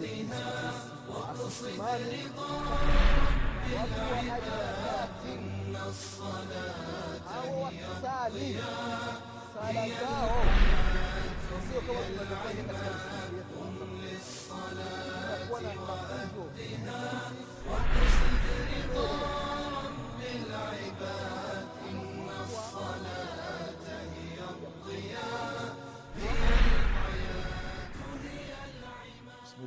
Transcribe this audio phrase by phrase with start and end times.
[0.00, 0.72] حقها
[1.08, 2.50] واقصد رضا
[3.72, 9.20] رب العباد إن الصلاة هي الضياء
[9.60, 10.40] هي العماد
[14.02, 17.02] للصلاة وقتها
[17.68, 19.10] واقصد رضا
[19.84, 25.49] رب العباد إن الصلاة هي الضياء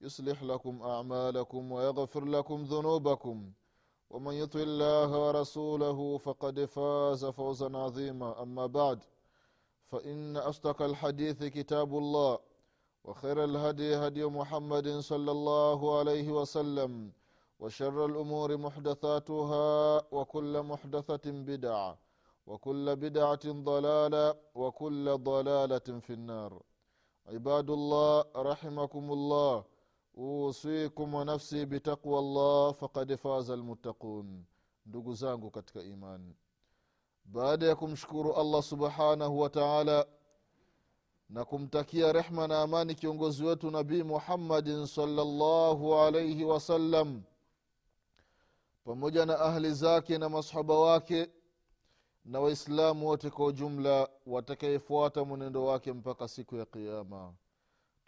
[0.00, 3.52] يصلح لكم أعمالكم ويغفر لكم ذنوبكم.
[4.10, 8.42] ومن يطع الله ورسوله فقد فاز فوزا عظيما.
[8.42, 8.98] أما بعد
[9.90, 12.38] فإن أصدق الحديث كتاب الله
[13.04, 17.12] وخير الهدي هدي محمد صلى الله عليه وسلم
[17.60, 21.98] وشر الأمور محدثاتها وكل محدثة بدعة
[22.46, 26.62] وكل بدعة ضلالة وكل ضلالة في النار.
[27.26, 29.64] عباد الله رحمكم الله.
[30.20, 34.44] usikum wanafsi bitaqwa llah fakad faza lmuttaqun
[34.86, 36.34] ndugu zangu katika iman.
[37.24, 40.06] Baada ya kumshukuru allah subhanahu wa taala
[41.28, 47.22] na kumtakia rehma na amani kiongozi wetu nabii muhammadin salllahu alaihi wasallam
[48.84, 51.30] pamoja na ahli zake na masahaba wake
[52.24, 57.34] na waislamu wote kwa ujumla watakayefuata mwenendo wake mpaka siku ya qiama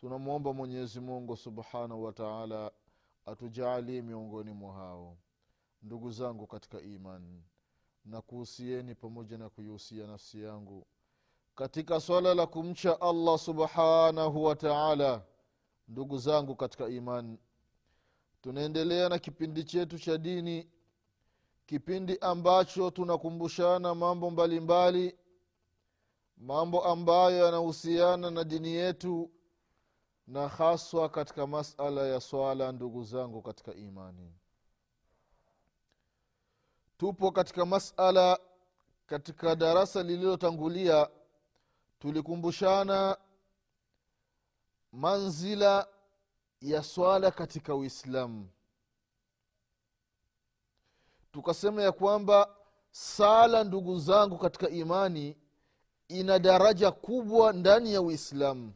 [0.02, 2.70] tunamwomba mwenyezi mungu subhanahu wa taala
[3.26, 5.16] atujaalie miongoni mwa hao
[5.82, 7.42] ndugu zangu katika imani
[8.04, 10.86] na kuhusieni pamoja na kuihusia nafsi yangu
[11.54, 15.22] katika swala la kumcha allah subhanahu wa taala.
[15.88, 17.38] Ndugu zangu katika imani
[18.40, 20.68] tunaendelea na kipindi chetu cha dini
[21.66, 25.18] kipindi ambacho tunakumbushana mambo mbalimbali mbali,
[26.36, 29.30] mambo ambayo yanahusiana na dini yetu
[30.26, 34.32] na haswa katika masala ya swala ndugu zangu katika imani.
[36.98, 38.38] Tupo katika masala
[39.06, 41.08] katika darasa lililotangulia
[41.98, 43.16] tulikumbushana
[44.92, 45.88] manzila
[46.60, 48.48] ya swala katika uislamu.
[51.32, 52.56] Tukasema ya kwamba
[52.90, 55.36] sala ndugu zangu katika imani
[56.08, 58.72] ina daraja kubwa ndani ya uislamu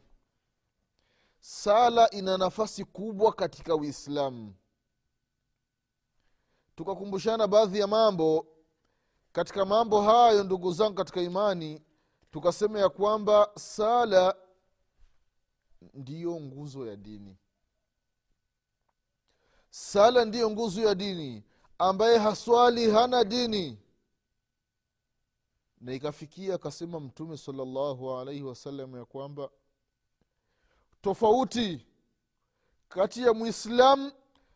[1.49, 4.53] sala ina nafasi kubwa katika uislamu.
[6.75, 8.47] Tukakumbushana baadhi ya mambo.
[9.31, 11.81] Katika mambo hayo ndugu zangu katika imani
[12.31, 14.35] tukasema ya kwamba sala
[15.93, 17.37] ndiyo nguzo ya dini.
[19.69, 21.43] Sala ndiyo nguzo ya dini.
[21.77, 23.79] Ambaye haswali hana dini.
[25.81, 29.49] Na ikafikia akasema mtume salllahu alaihi wasallam ya kwamba
[31.07, 31.85] tofauti
[32.89, 34.11] kati ya mwislamu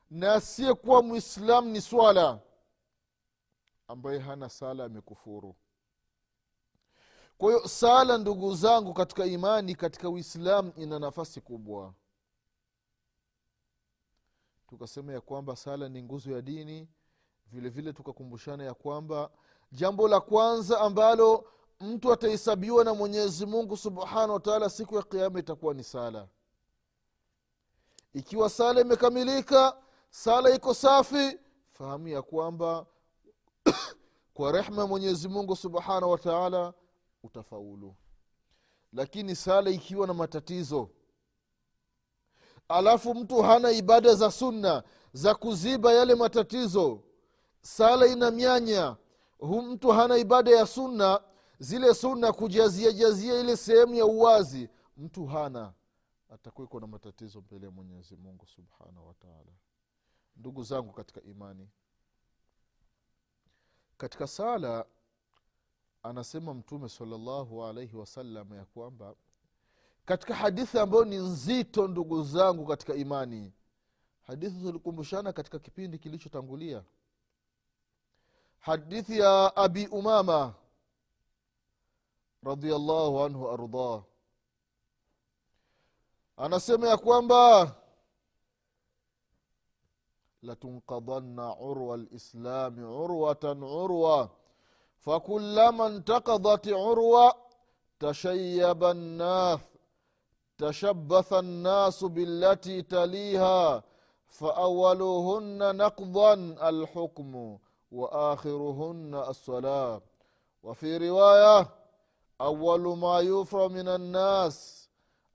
[0.09, 2.39] na asiyekuwa mwislamu ni swala
[3.87, 5.55] ambaye hana sala amekufuru.
[7.37, 11.93] Kwa hiyo sala ndugu zangu katika imani katika uislamu ina nafasi kubwa.
[14.67, 16.87] Tukasema ya kwamba sala ni nguzo ya dini
[17.51, 19.29] vile vile tukakumbushana ya kwamba
[19.71, 21.47] jambo la kwanza ambalo
[21.79, 26.27] mtu atahesabiwa na mwenyezi mungu subhanahu wataala siku ya kiama itakuwa ni sala
[28.13, 29.77] ikiwa sala imekamilika
[30.09, 31.39] sala iko safi
[31.71, 32.85] fahamu ya kwamba
[34.33, 36.73] kwa rehma ya mwenyezi mungu subhanahu wataala
[37.23, 37.95] utafaulu.
[38.93, 40.89] Lakini sala ikiwa na matatizo
[42.67, 47.03] alafu mtu hana ibada za sunna za kuziba yale matatizo
[47.61, 48.95] sala ina mianya.
[49.37, 51.21] Hu mtu hana ibada ya sunna
[51.59, 55.73] zile sunna kujaziajazia ile sehemu ya uwazi mtu hana
[56.31, 59.51] atakuweko na matatizo mbele ya mwenyezi mungu subhanahu wataala
[60.35, 61.69] ndugu zangu katika imani
[63.97, 64.85] katika sala
[66.03, 69.15] anasema mtume salllahu alaihi wasallam ya kwamba
[70.05, 73.53] katika hadithi ambayo ni nzito ndugu zangu katika imani
[74.21, 76.83] hadithi tulikumbushana katika kipindi kilichotangulia.
[78.59, 80.53] Hadithi ya abi umama
[82.43, 84.03] radiallahu anhu ardah
[86.37, 87.71] anasema ya kwamba
[90.43, 94.29] latunqadanna urwa lislami urwatan urwa
[94.97, 97.35] fakulama ntaqadat urwa
[97.99, 99.61] tashayaba nnas
[100.57, 103.83] tashabatha الناس بالتي تليها
[104.27, 106.33] فأولهن نقضا
[106.69, 107.57] الحكم
[107.91, 110.01] وآخرهن الصلاة
[110.63, 111.67] وفي رواية
[112.41, 114.80] أول ما يرفع من الناس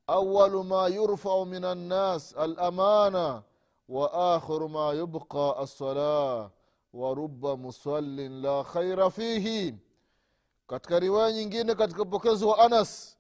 [0.10, 3.44] أول ما يرفع من الناس الأمانة
[3.90, 6.52] وآخر ما يبقى الصلاة
[6.94, 9.76] ورب مصل لا خير فيه
[10.68, 13.18] katika riwaya nyingine katika upokezi wa anas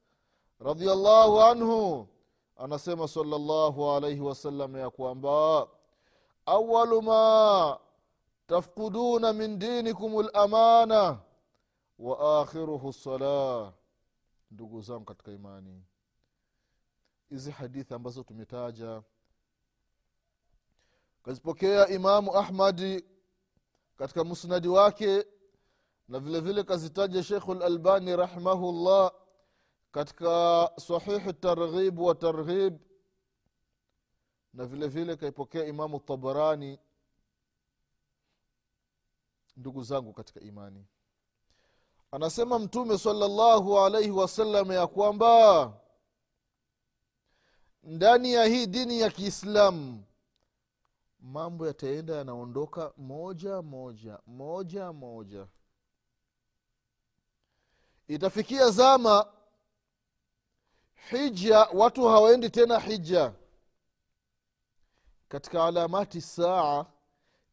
[0.59, 2.07] radiallahu anhu
[2.57, 5.68] anasema salllahu alaihi wasallam ya kwamba
[6.45, 7.79] awalu ma
[8.47, 11.18] tafkuduna min dinikum lamana
[12.00, 13.73] wa akhiruhu lsalah
[14.51, 15.83] ndugu zangu katika imani
[17.31, 19.02] hizi hadithi ambazo tumetaja.
[21.23, 23.05] Kazipokea imamu ahmadi
[23.96, 25.26] katika musnadi wake
[26.08, 29.12] na vile vile kazitaja shekhu lalbani rahimahullah
[29.93, 32.78] katika sahihi targhib wa targhib
[34.52, 36.79] na vile vile kaipokea imamu tabarani
[39.56, 40.87] ndugu zangu katika imani.
[42.11, 45.72] Anasema mtume salllahu alaihi wasallam ya kwamba
[47.86, 50.04] ndani ya hii dini ya kiislamu
[51.20, 55.46] mambo yataenda yanaondoka moja moja moja moja.
[58.08, 59.26] Itafikia zama
[61.10, 63.32] hija watu hawaendi tena hija.
[65.28, 66.86] Katika alamati saa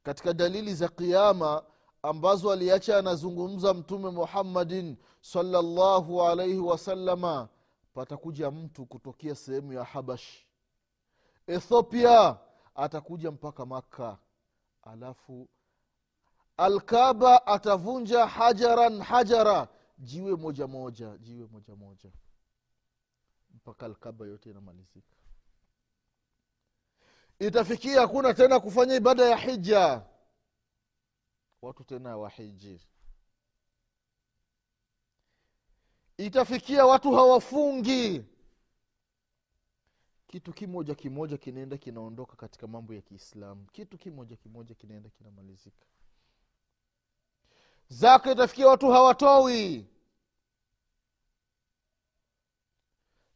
[0.03, 1.63] katika dalili za qiama
[2.03, 7.49] ambazo aliacha anazungumza mtume muhammadin salllahu alaihi wasalama
[7.93, 10.45] patakuja mtu kutokea sehemu ya habash.
[11.47, 12.37] Ethiopia
[12.75, 14.17] atakuja mpaka makka.
[14.81, 15.49] Alafu
[16.57, 19.67] alkaba atavunja hajaran hajara
[19.97, 22.11] jiwe moja moja jiwe moja moja.
[23.53, 25.15] Mpaka alkaba yote inamalizika.
[27.39, 30.01] Itafikia hakuna tena kufanya ibada ya hija.
[31.61, 32.81] Watu tena wahiji
[36.17, 38.23] itafikia watu hawafungi.
[40.27, 43.65] Kitu kimoja kimoja kinaenda kinaondoka katika mambo ya kiislamu.
[43.71, 45.85] Kitu kimoja kimoja kinaenda kinamalizika.
[47.87, 49.85] Zaka itafikia watu hawatowi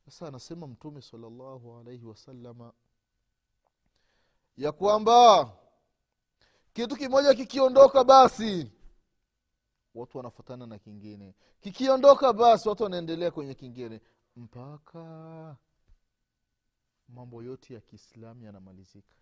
[0.06, 2.74] sasa anasema mtume salllahu alaihi wasalama
[4.58, 5.52] ya kwamba
[6.74, 8.72] kitu kimoja kikiondoka basi
[10.00, 11.36] watu wanafatana na kingine.
[11.60, 14.02] Kikiondoka basi watu wanaendelea kwenye kingine.
[14.36, 15.56] Mpaka
[17.08, 19.16] mambo yote ya kiislamu yanamalizika.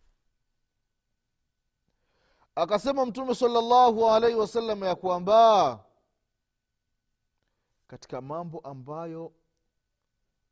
[2.56, 5.80] Akasema mtume salllahu alaihi wasallam ya kwamba
[7.88, 9.32] katika mambo ambayo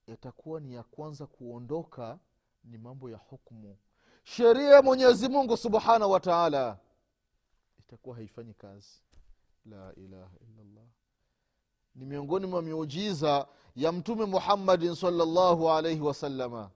[0.07, 2.19] yatakuwa ni ya kwanza kuondoka
[2.63, 3.77] ni mambo ya hukmu
[4.23, 6.79] sheria ya mwenyezi mungu subhanahu wa taala
[7.79, 9.01] itakuwa haifanyi kazi
[9.65, 10.85] la ilaha illallah.
[11.95, 16.71] Ni miongoni mwa miujiza ya mtume muhammadin salllahu alaihi wasalama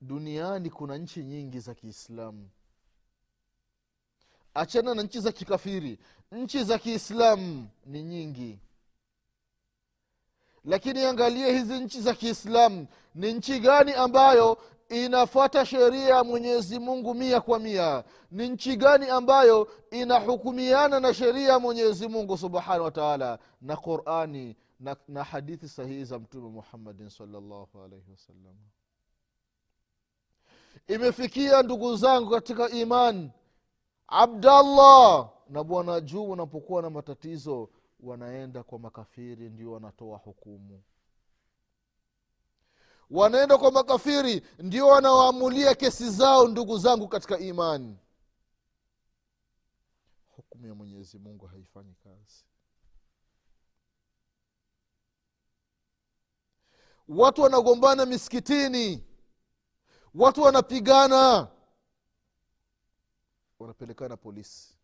[0.00, 2.50] duniani kuna nchi nyingi za kiislamu.
[4.54, 5.98] Achana na nchi za kikafiri.
[6.32, 8.58] Nchi za kiislamu ni nyingi.
[10.64, 12.86] Lakini angalie hizi nchi za kiislamu.
[13.14, 18.04] Ni nchi gani ambayo inafuata sheria ya mwenyezi mungu mia kwa mia.
[18.30, 23.38] Ni nchi gani ambayo inahukumiana na sheria ya mwenyezi mungu subhanahu wa taala?
[23.60, 28.54] Na qurani na, na hadithi sahihi za mtume muhammadin salllahu alaihi wasallam
[30.88, 33.30] imefikia ndugu zangu katika iman
[34.08, 37.68] abdallah na bwana juu wanapokuwa na matatizo
[38.00, 40.82] wanaenda kwa makafiri ndio wanatoa hukumu
[43.14, 47.98] wanaenda kwa makafiri ndio wanawaamulia kesi zao ndugu zangu katika imani.
[50.28, 52.44] Hukumu ya mwenyezi mungu haifanyi kazi.
[57.08, 59.04] Watu wanagombana misikitini.
[60.14, 61.48] Watu wanapigana.
[63.58, 64.74] Wanapelekana polisi.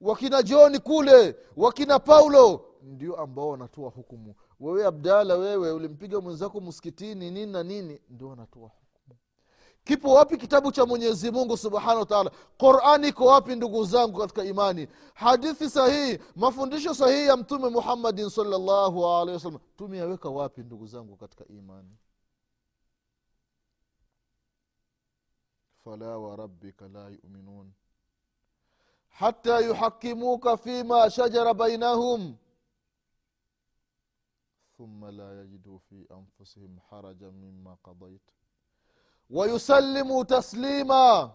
[0.00, 7.30] Wakina joni kule wakina paulo ndio ambao wanatoa hukumu wewe abdala wewe ulimpiga mwenzako msikitini
[7.30, 9.16] nini na nini ndio anatoa hukumu.
[9.84, 14.88] Kipo wapi kitabu cha mwenyezi mungu subhanahu wataala qurani iko wapi ndugu zangu katika imani?
[15.14, 21.44] Hadithi sahihi mafundisho sahihi ya mtume muhammadin salllahu alehi wasallam tumeyaweka wapi ndugu zangu katika
[21.48, 21.96] imani?
[25.84, 27.72] Fala warabika la yuminun.
[29.08, 32.36] Hata yuhakimuka fima shajara bainahum
[34.78, 38.22] thumma la yajiduu fi anfusihim haraja mima qadait
[39.30, 41.34] wayusalimu taslima.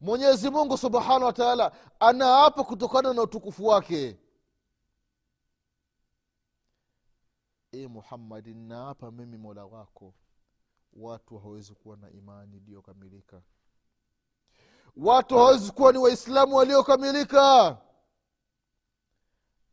[0.00, 4.18] Mwenyezi mungu subhanahu wa taala anaapa kutokana na utukufu wake.
[7.72, 10.14] E muhammadi naapa mimi mola wako.
[10.92, 13.42] Watu hawawezi kuwa na imani iliyokamilika.
[14.96, 17.78] Watu hawawezi kuwa ni waislamu waliokamilika.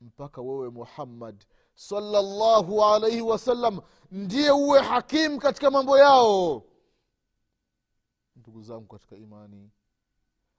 [0.02, 1.46] Mpaka wewe muhammad
[1.80, 3.80] salllahu alaihi wasallam
[4.12, 6.64] ndiye uwe hakimu katika mambo yao.
[8.36, 9.70] Ndugu zangu katika imani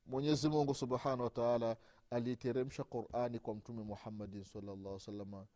[0.07, 1.77] mwenyezi mungu subhanahu wataala
[2.11, 5.47] aliiteremsha qurani kwa mtume muhammadin salllah salama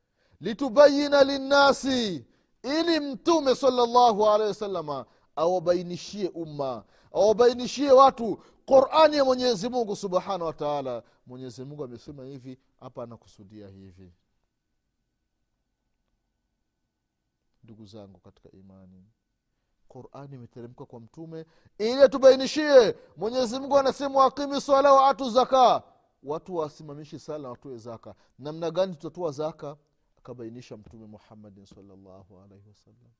[0.40, 2.24] litubayina linnasi
[2.62, 5.06] ili mtume salllahu alehi wasalama
[5.36, 13.02] awabainishie umma awabainishie watu qurani ya mwenyezi mungu subhanahu wataala mwenyezi mungu amesema hivi hapa
[13.02, 14.12] anakusudia hivi
[17.64, 19.04] ndugu zangu katika imani.
[19.88, 21.44] Qurani imeteremka kwa mtume
[21.78, 22.96] ili atubainishie.
[23.16, 25.82] Mwenyezi mungu anasema waqimi swala wa atu zaka.
[26.22, 28.14] Watu wasimamishi sala watoe zaka.
[28.38, 29.76] Namna gani tutatoa zaka?
[30.18, 33.10] Akabainisha mtume muhammadin salllahu alaihi wasallam.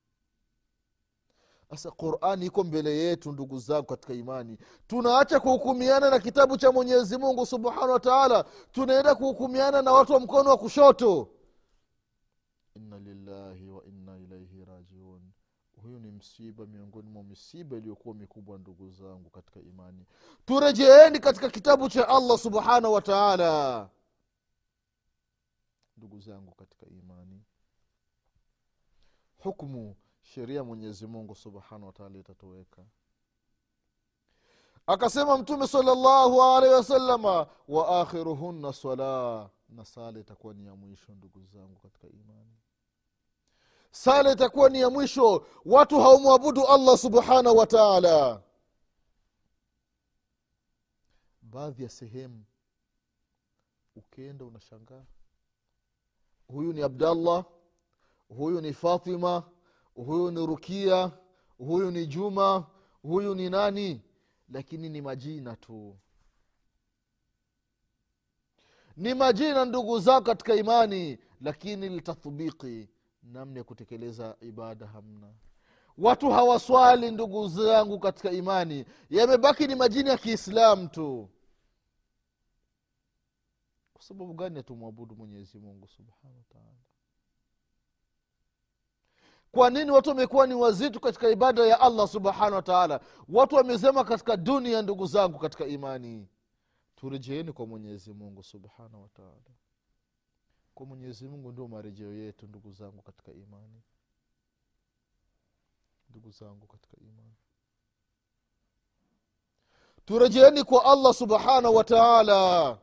[1.69, 4.57] Sasa qurani iko mbele yetu ndugu zangu katika imani.
[4.87, 8.45] Tunaacha kuhukumiana na kitabu cha mwenyezi mungu subhanahu wa taala.
[8.71, 11.29] Tunaenda kuhukumiana na watu wa mkono wa kushoto
[15.85, 20.05] huyu ni msiba miongoni mwa misiba iliyokuwa mikubwa ndugu zangu katika imani.
[20.45, 23.89] Turejeeni katika kitabu cha allah subhanahu wa taala.
[25.97, 27.43] Ndugu zangu katika imani
[29.37, 32.85] hukmu sheria mwenyezi mungu subhanahu wataala itatoweka.
[34.87, 41.43] Akasema mtume salllahu alaihi wasalama wa akhiruhunna sala na sala itakuwa ni ya mwisho ndugu
[41.45, 42.55] zangu katika imani
[43.95, 45.45] sala itakuwa ni ya mwisho.
[45.65, 48.41] Watu haumwabudu allah subhanahu wa taala.
[51.41, 52.43] Baadhi ya sehemu
[53.95, 55.03] ukienda unashangaa.
[56.47, 57.45] Huyu ni abdallah
[58.29, 59.43] huyu ni fatima
[59.95, 61.11] huyu ni rukia
[61.57, 62.67] huyu ni juma
[63.01, 64.01] huyu ni nani?
[64.49, 65.97] Lakini ni majina tu.
[68.97, 72.89] Ni majina ndugu zao katika imani lakini litathubiki
[73.31, 75.33] namna ya kutekeleza ibada hamna.
[75.97, 78.85] Watu hawaswali ndugu zangu katika imani.
[79.09, 81.29] Yamebaki ni majini ya kiislamu tu.
[83.93, 86.75] Kwa sababu gani hatumwabudu mwenyezi mungu subhanahu wataala
[89.51, 94.37] kwa nini watu wamekuwa ni wazito katika ibada ya allah subhanahu wataala watu wamezema katika
[94.37, 96.27] dunia ndugu zangu katika imani.
[96.95, 99.55] Turejeeni kwa mwenyezi mungu subhanahu wataala
[100.75, 103.81] kwa mwenyezi mungu ndio marejeo yetu ndugu zangu katika imani.
[106.09, 107.35] Ndugu zangu katika imani.
[110.05, 112.77] Turejeeni kwa allah subhanahu wataala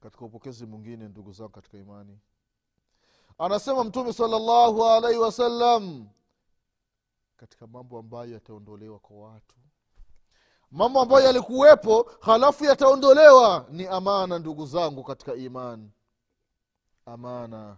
[0.00, 2.18] katika upokezi mwingine ndugu zangu katika imani.
[3.38, 6.08] Anasema mtume salllahu alaihi wasallam
[7.36, 9.56] katika mambo ambayo yataondolewa kwa watu
[10.72, 15.90] mambo ambayo yalikuwepo halafu yataondolewa ni amana ndugu zangu katika imani.
[17.06, 17.76] Amana.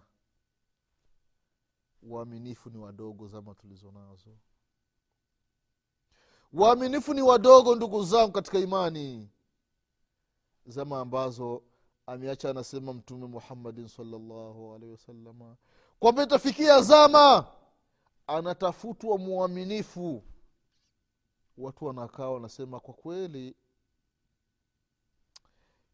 [2.03, 4.31] Waaminifu ni wadogo zama tulizo nazo.
[6.53, 9.31] Waaminifu ni wadogo ndugu zangu katika imani.
[10.67, 11.63] Zama ambazo
[12.07, 15.57] ameacha anasema mtume muhammadin salllahu alaihi wasalama
[16.01, 17.47] kwamba itafikia zama
[18.27, 20.23] anatafutwa mwaminifu
[21.59, 23.57] watu wanakaa wanasema kwa kweli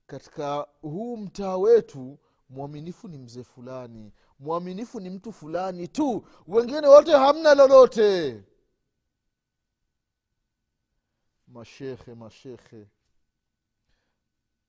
[0.06, 7.12] katika huu mtaa wetu mwaminifu ni mzee fulani mwaminifu ni mtu fulani tu wengine wote
[7.12, 8.42] hamna lolote.
[11.48, 12.88] Mashekhe mashekhe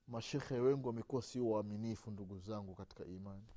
[0.07, 3.47] mashekhe wengi wamekuwa sio waaminifu ndugu zangu katika imani.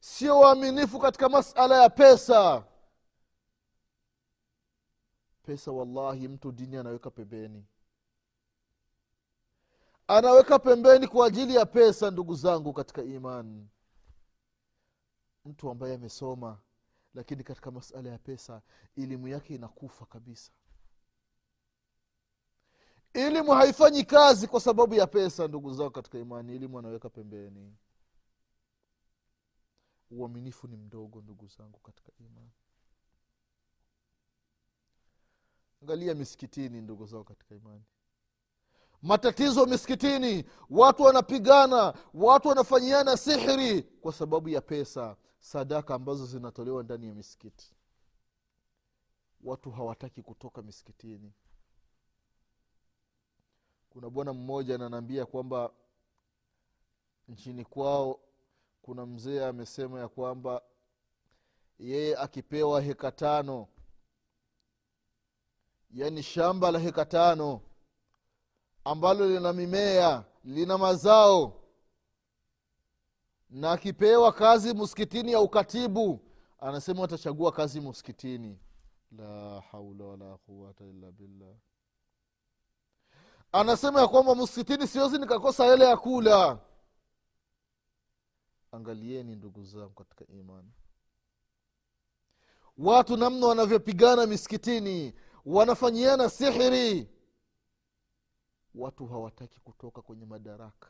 [0.00, 2.64] Sio waaminifu katika masala ya pesa
[5.42, 7.64] pesa wallahi mtu dini anaweka pembeni.
[10.06, 13.68] Anaweka pembeni kwa ajili ya pesa ndugu zangu katika imani.
[15.44, 16.58] Mtu ambaye amesoma
[17.14, 18.62] lakini katika masala ya pesa
[18.96, 20.52] elimu yake inakufa kabisa.
[23.14, 26.54] Elimu haifanyi kazi kwa sababu ya pesa ndugu zao katika imani.
[26.54, 27.76] Elimu anaweka pembeni.
[30.10, 32.50] Uaminifu ni mdogo ndugu zangu katika imani
[35.82, 37.82] angalia misikitini ndugu zao katika imani.
[39.02, 47.06] Matatizo misikitini watu wanapigana watu wanafanyiana sihiri kwa sababu ya pesa sadaka ambazo zinatolewa ndani
[47.06, 47.74] ya misikiti.
[49.44, 51.32] Watu hawataki kutoka misikitini.
[53.90, 55.72] Kuna bwana mmoja ananaambia kwamba
[57.28, 58.20] nchini kwao
[58.82, 60.62] kuna mzee amesema ya kwamba
[61.78, 63.68] yeye akipewa heka tano
[65.92, 67.60] yaani shamba la heka tano
[68.84, 71.58] ambalo lina mimea lina mazao.
[73.50, 76.20] Na akipewa kazi msikitini ya ukatibu
[76.60, 78.58] anasema atachagua kazi msikitini
[79.18, 81.54] la haula wala quwata illa billah.
[83.52, 86.58] Anasema ya kwamba msikitini siwezi nikakosa hela ya kula.
[88.72, 90.70] Angalieni ndugu zangu katika imani.
[92.78, 95.14] Watu namna wanavyopigana misikitini
[95.46, 97.08] wanafanyiana sihiri.
[98.74, 100.88] Watu hawataki kutoka kwenye madaraka.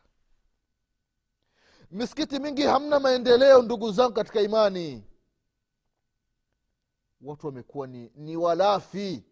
[1.91, 5.05] Misikiti mingi hamna maendeleo ndugu zangu katika imani.
[7.21, 9.25] Watu wamekuwa ni, ni walafi.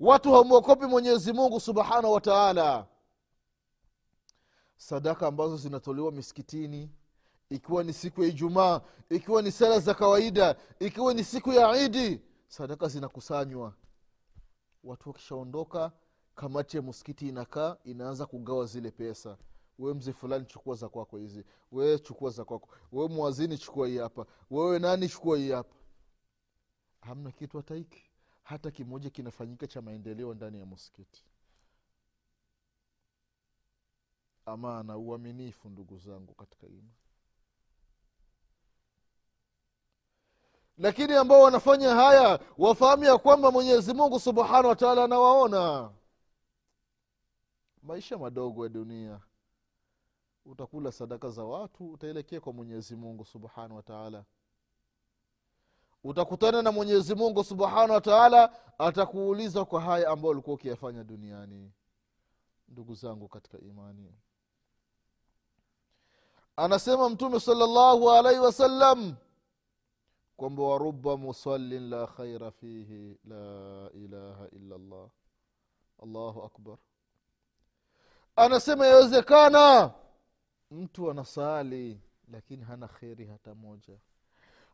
[0.00, 2.86] Watu hamwokopi mwenyezi mungu subhanahu wa taala.
[4.76, 6.90] Sadaka ambazo zinatolewa misikitini
[7.50, 12.20] ikiwa ni siku ya ijumaa ikiwa ni sala za kawaida ikiwa ni siku ya idi
[12.52, 13.74] sadaka zinakusanywa.
[14.84, 15.92] Watu wakishaondoka
[16.34, 19.38] kamati ya msikiti inakaa inaanza kugawa zile pesa.
[19.78, 21.44] Wewe mzee fulani chukua za kwako hizi.
[21.70, 22.68] Wewe chukua za kwako.
[22.92, 24.26] Wewe mwazini chukua hii hapa.
[24.50, 25.74] Wewe nani chukua hii hapa.
[27.00, 28.10] Hamna kitu hata hiki.
[28.42, 31.24] Hata kimoja kinafanyika cha maendeleo ndani ya msikiti.
[34.46, 36.92] Amana uaminifu ndugu zangu katika ima
[40.78, 45.90] lakini ambao wanafanya haya wafahamu ya kwamba mwenyezi mungu subhanahu wa taala anawaona.
[47.82, 49.20] Maisha madogo ya dunia.
[50.44, 54.24] Utakula sadaka za watu utaelekea kwa mwenyezi mungu subhanahu wa taala.
[56.04, 61.72] Utakutana na mwenyezi mungu subhanahu wa taala atakuuliza kwa haya ambayo ulikuwa ukiyafanya duniani.
[62.68, 64.14] Ndugu zangu katika imani.
[66.56, 69.16] Anasema mtume salllahu alaihi wasallam
[70.42, 75.10] kwamba waruba musallin la khaira fihi la ilaha illa llah
[76.02, 76.78] allahu akbar.
[78.36, 79.94] Anasema yawezekana
[80.70, 83.98] mtu anasali lakini hana kheri hata moja.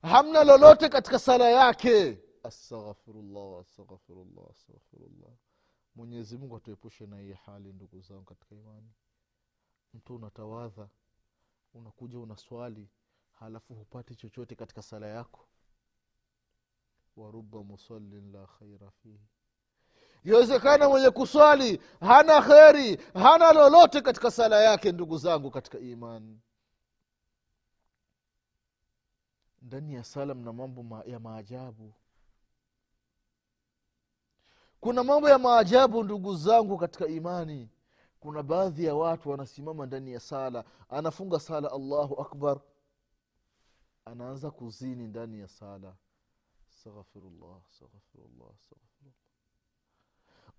[0.02, 2.18] Hamna lolote katika sala yake.
[2.42, 5.31] Astaghfirullah astaghfirullah astaghfirullah.
[5.94, 8.92] Mwenyezi mungu atuepushe na hii hali ndugu zangu katika imani.
[9.94, 10.88] Mtu unatawadha
[11.74, 12.88] unakuja unaswali
[13.33, 15.48] halafu hupati chochote katika sala yako
[17.18, 19.20] waruba musallin la khaira fihi.
[20.24, 26.40] Iwezekana mwenye kuswali hana kheri hana lolote katika sala yake ndugu zangu katika imani
[29.62, 31.92] ndani ya sala mna mambo ma, ya maajabu.
[34.81, 37.68] Kuna mambo ya maajabu ndugu zangu katika imani.
[38.20, 42.61] Kuna baadhi ya watu wanasimama ndani ya sala anafunga sala allahu akbar.
[44.04, 45.94] Anaanza kuzini ndani ya sala
[46.78, 49.14] astaghfirullah astaghfirullah astaghfirullah.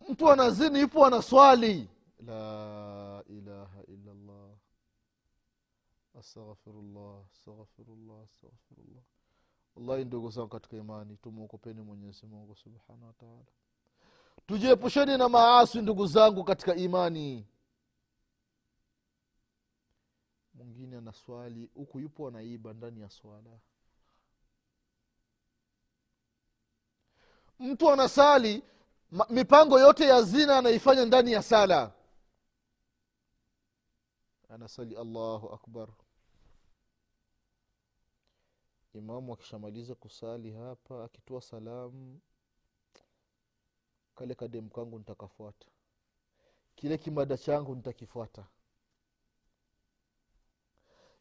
[0.09, 1.89] Mtu anazini ipo anaswali.
[2.25, 4.51] La ilaha illa llah
[6.19, 9.03] astaghfirullah astaghfirullah astaghfirullah.
[9.75, 13.45] Wallahi ndugu zangu katika imani tumwokopeni mwenyezi mungu subhanahu wataala
[14.47, 17.45] tujiepusheni na maasi ndugu zangu katika imani.
[20.53, 23.59] Mwingine anaswali huku yupo anaiba ndani ya swala
[27.59, 28.63] mtu anasali
[29.29, 31.91] mipango yote ya zina anaifanya ndani ya sala.
[34.49, 35.87] Anasali allahu akbar.
[38.93, 42.19] Imamu akishamaliza kusali hapa akitoa salamu
[44.15, 45.65] kale kademu kangu nitakafuata.
[46.75, 48.43] Kile kimada changu nitakifuata.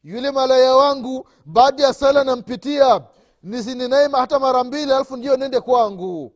[0.03, 3.07] Yule malaya wangu baada ya sala nampitia
[3.43, 6.35] nisininaima hata mara mbili alafu ndio nende kwangu.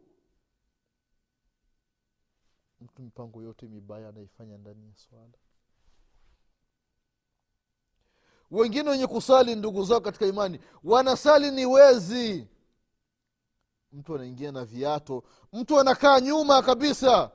[2.82, 5.34] Mtu mipango yote mibaya anaifanya ndani ya swala.
[8.52, 12.48] Wengine wenye kusali ndugu zao katika imani wanasali ni wezi.
[13.92, 17.32] Mtu anaingia na viato mtu anakaa nyuma kabisa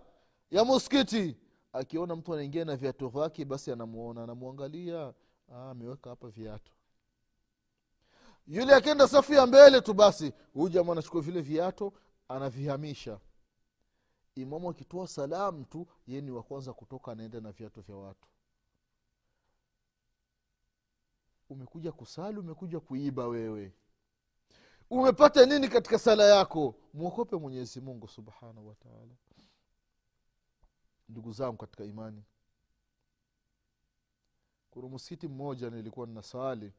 [0.50, 1.37] ya muskiti
[1.72, 5.14] akiona mtu anaingia na viato vyake basi anamuona anamwangalia
[5.52, 6.72] "Ah, ameweka hapa viatu
[8.48, 11.92] yule akienda safu ya mbele tu basi huyu jamaa anachukua vile viato
[12.28, 13.20] anavihamisha.
[14.34, 18.28] Imamu akitoa salamu tu ye ni wa kwanza kutoka anaenda na viato vya watu.
[21.48, 23.72] Umekuja kusali umekuja kuiba wewe.
[24.90, 26.74] Umepata nini katika sala yako?
[26.94, 29.14] Mwokope mwenyezi mungu subhanahu wataala
[31.08, 32.24] ndugu zangu katika imani
[34.70, 36.72] kuna msikiti mmoja nilikuwa ninasali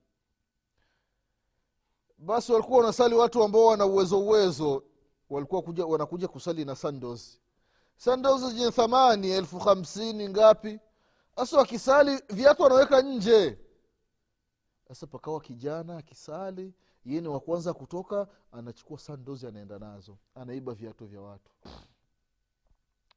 [2.19, 4.83] basi walikuwa wanasali watu ambao wana uwezo uwezo.
[5.29, 7.39] Walikuwa kuja, wanakuja kusali na sandos
[7.97, 10.79] sandos zenye thamani elfu hamsini ngapi?
[11.35, 13.57] Sasa wakisali viatu wanaweka nje.
[14.87, 16.73] Sasa pakawa kijana akisali
[17.05, 20.17] yeye ni wa kwanza kutoka anachukua sandozi anaenda nazo.
[20.35, 21.51] Anaiba viatu vya watu.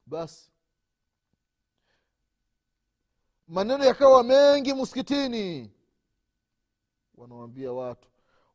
[0.06, 0.50] Basi
[3.48, 5.70] maneno yakawa mengi msikitini.
[7.14, 8.08] Wanawambia watu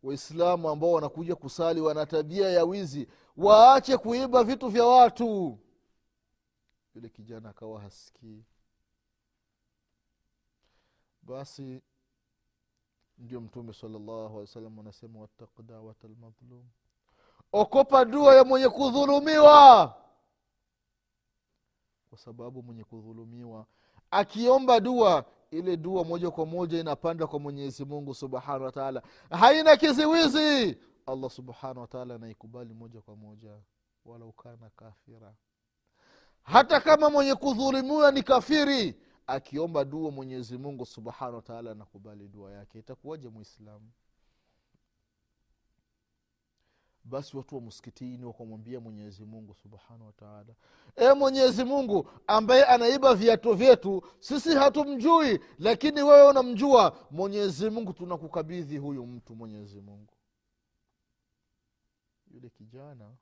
[0.03, 3.07] waislamu ambao wanakuja kusali wana tabia ya wizi.
[3.38, 5.60] Waache kuiba vitu vya watu.
[6.95, 8.43] Yule kijana akawa hasikii.
[11.21, 11.81] Basi
[13.17, 16.65] ndio mtume salllahu alehi wasallam anasema wattaq dawata lmadhlum
[17.51, 19.95] okopa dua ya mwenye kudhulumiwa.
[22.10, 23.65] Kwa sababu mwenye kudhulumiwa
[24.11, 30.77] akiomba dua ile dua moja kwa moja inapanda kwa mwenyezi mungu subhanahu wataala haina kiziwizi.
[31.05, 33.51] Allah subhanahu wataala anaikubali moja kwa moja.
[34.05, 35.33] Walau kana kafira.
[36.43, 38.95] Hata kama mwenye kudhulumiwa ni kafiri
[39.27, 42.79] akiomba dua mwenyezi mungu subhanahu wataala anakubali dua yake.
[42.79, 43.91] Itakuwaje mwislamu
[47.07, 50.53] basi watu wa msikitini wakamwambia mwenyezi mungu subhanahu wataala
[50.95, 57.07] e mwenyezi mungu ambaye anaiba viatu vyetu sisi hatumjui lakini wewe unamjua.
[57.11, 60.13] Mwenyezi mungu tunakukabidhi huyu mtu mwenyezi mungu.
[62.33, 63.15] Yule kijana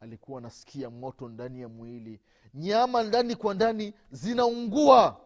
[0.00, 2.20] alikuwa anasikia moto ndani ya mwili.
[2.54, 5.20] Nyama ndani kwa ndani zinaungua.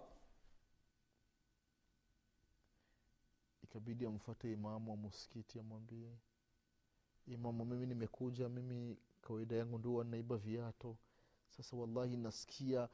[3.63, 6.19] Ikabidi amfuate imamu wa muskiti amwambie
[7.33, 10.97] imamu mimi nimekuja mimi kawaida yangu ndio naiba viato
[11.57, 12.89] sasa wallahi nasikia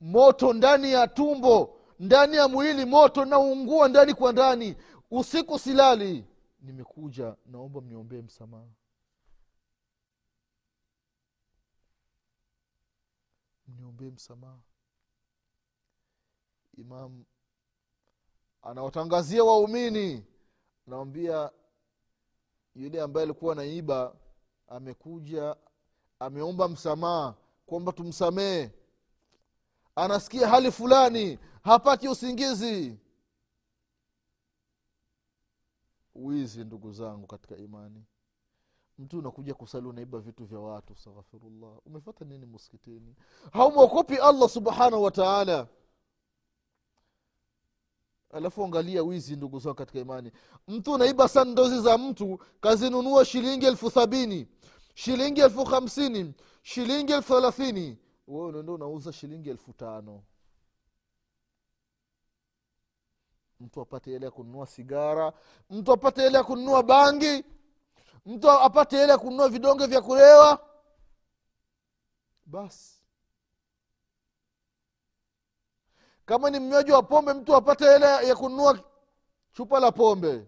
[0.00, 4.76] moto ndani ya tumbo ndani ya mwili moto naungua ndani kwa ndani.
[5.10, 6.24] Usiku silali.
[6.60, 8.66] Nimekuja naomba mniombee msamaha.
[13.68, 14.58] Mniombee msamaha.
[16.78, 17.24] Imam
[18.62, 20.24] anawatangazia waumini.
[20.86, 21.50] Anawambia
[22.76, 24.14] yule ambaye alikuwa naiba
[24.68, 25.56] amekuja
[26.18, 27.34] ameomba msamaha
[27.66, 28.70] kwamba tumsamehe.
[29.96, 32.98] Anasikia hali fulani hapati usingizi.
[36.14, 38.04] Wizi ndugu zangu katika imani.
[38.98, 41.86] Mtu unakuja kusali unaiba vitu vya watu astaghfirullah.
[41.86, 43.14] Umefata nini muskitini
[43.52, 45.66] haumwokopi allah subhanahu wataala
[48.32, 50.32] alafu angalia wizi ndugu zao katika imani.
[50.68, 54.48] Mtu unaiba sandozi za mtu kazinunua shilingi elfu sabini
[54.94, 57.98] shilingi elfu hamsini shilingi elfu thelathini.
[58.26, 60.22] Wewe unaenda unauza shilingi elfu tano.
[63.60, 65.32] Mtu apate hele ya kununua sigara
[65.70, 67.44] mtu apate ile ya kununua bangi
[68.26, 70.68] mtu apate hele ya kununua vidonge vya kulewa.
[72.46, 73.01] Basi
[76.32, 78.84] kama ni mnywaji wa pombe mtu apate hela ya kununua
[79.52, 80.46] chupa la pombe.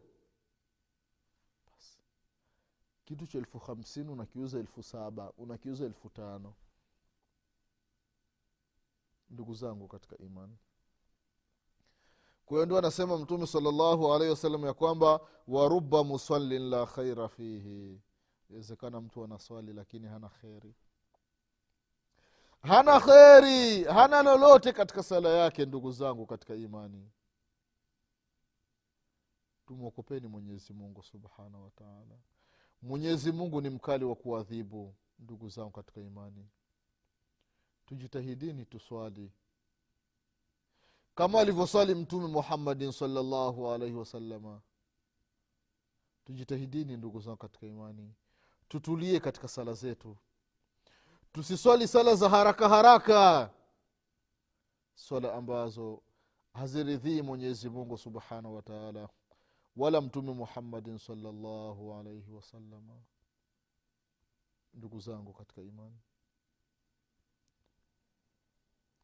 [3.04, 6.54] Kitu cha elfu hamsini unakiuza elfu saba unakiuza elfu tano.
[9.30, 10.56] Ndugu zangu katika imani.
[12.46, 18.00] Kwa hiyo ndio anasema mtume salllahu alaihi wasallam ya kwamba waruba musallin la khaira fihi.
[18.48, 20.74] Inawezekana mtu ana swali lakini hana kheri
[22.64, 27.10] hana kheri hana lolote katika sala yake ndugu zangu katika imani.
[29.66, 32.18] Tumwokopeni mwenyezi mungu subhanahu wataala
[32.82, 36.48] mwenyezi mungu ni mkali wa kuadhibu ndugu zangu katika imani.
[37.86, 39.32] Tujitahidini tuswali.
[41.14, 44.60] Kama alivyoswali mtume muhammadin salllahu alaihi wasalama
[46.24, 48.14] tujitahidini ndugu zangu katika imani.
[48.68, 50.16] Tutulie katika sala zetu
[51.34, 53.50] tusiswali sala za haraka haraka.
[54.94, 56.02] Swala ambazo
[56.52, 59.08] haziridhii mwenyezi mungu subhanahu wataala
[59.76, 63.02] wala mtume muhammadin salllahu alaihi wasalama
[64.74, 65.98] ndugu zangu katika imani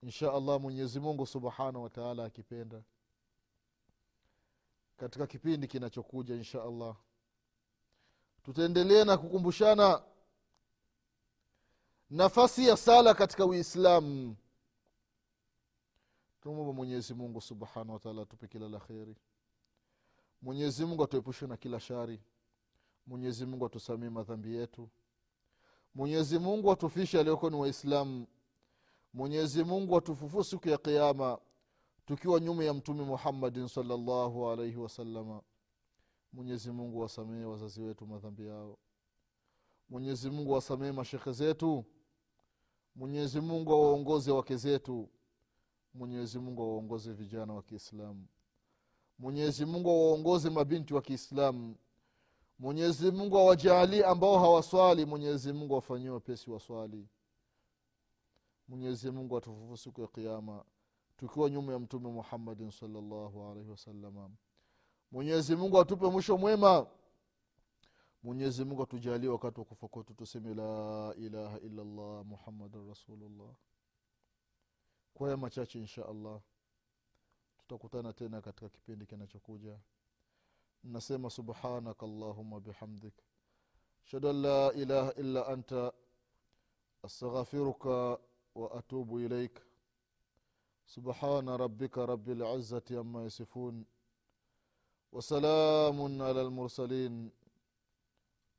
[0.03, 2.83] insha allah mwenyezi mungu subhanahu wataala akipenda
[4.97, 6.97] katika kipindi kinachokuja insha allah
[8.43, 10.03] tutaendelea na kukumbushana
[12.11, 14.37] nafasi ya sala katika uislamu.
[16.40, 19.16] Tunamwomba mwenyezi mungu subhanahu wataala atupe kila la kheri.
[20.42, 22.20] Mwenyezi mungu atuepushe na kila shari.
[23.07, 24.88] Mwenyezi mungu atusamie madhambi yetu.
[25.94, 28.27] Mwenyezi mungu atufishe alioko ni waislamu.
[29.12, 31.38] Mwenyezi mungu atufufue siku ya kiama
[32.07, 35.42] tukiwa nyuma ya mtume muhammadin salllahu alaihi wasalama
[36.33, 38.79] mwenyezi mungu wasamehe wazazi wetu madhambi yao.
[39.88, 41.85] Mwenyezi mungu wasamehe mashekhe zetu
[42.96, 45.09] mwenyezi mungu awaongoze wake zetu.
[45.94, 48.26] Mwenyezi mungu awaongoze vijana wa kiislamu.
[49.18, 51.76] Mwenyezi mungu awaongoze mabinti wa kiislamu.
[52.59, 55.05] Mwenyezi mungu awajaalie ambao hawaswali.
[55.05, 57.09] Mwenyezi mungu awafanyie wepesi waswali.
[58.68, 60.64] Mwenyezi mungu atufufu siku ya kiama
[61.16, 64.31] tukiwa nyuma ya mtume muhammadin salllahu alaihi wasalama
[65.12, 66.87] mwenyezi mungu atupe mwisho mwema
[68.23, 73.56] mwenyezi mungu atujalie wakati wa kufa kwetu tuseme la ilaha illallah muhammadun rasulullah
[75.13, 76.41] kwa haya machache insha allah
[77.58, 79.80] tutakutana tena katika kipindi kinachokuja
[80.84, 83.13] nasema subhanaka allahuma bihamdik
[84.06, 85.93] ashhadu an la ilaha illa anta
[87.04, 88.19] astaghfiruka
[88.56, 89.60] wa atubu ilaik
[90.86, 93.86] subhana rabbika rabi lizati ama yasifun
[95.15, 97.32] وسلام على المرسلين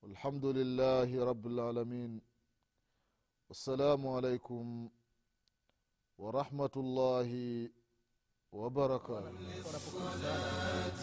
[0.02, 2.22] والحمد لله رب العالمين.
[3.50, 4.90] والسلام عليكم
[6.18, 7.30] ورحمة الله
[8.52, 9.32] وبركاته.
[10.42, 11.02] الصلاة